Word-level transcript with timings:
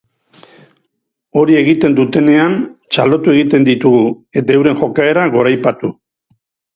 Hori 1.41 1.57
egiten 1.57 1.97
dutenean 1.99 2.55
txalotu 2.95 3.33
egiten 3.33 3.67
ditugu 3.67 4.01
eta 4.43 4.57
euren 4.61 4.81
jokaera 4.81 5.27
goraipatu. 5.37 5.91